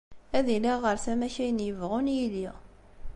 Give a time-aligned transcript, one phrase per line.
[0.37, 2.47] Ad iliɣ ɣer tama-k, ayen yebɣun yili.